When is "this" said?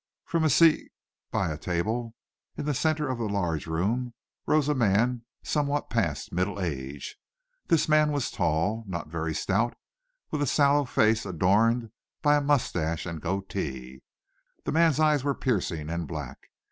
7.67-7.87